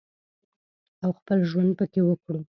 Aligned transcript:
او 1.03 1.09
خپل 1.19 1.39
ژوند 1.49 1.71
پکې 1.79 2.01
وکړو 2.03 2.41